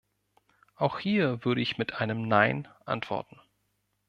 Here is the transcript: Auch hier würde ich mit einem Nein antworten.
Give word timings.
Auch 0.77 0.97
hier 0.97 1.45
würde 1.45 1.61
ich 1.61 1.77
mit 1.77 1.93
einem 2.01 2.27
Nein 2.27 2.67
antworten. 2.85 3.39